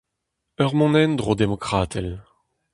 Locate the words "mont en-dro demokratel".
0.77-2.07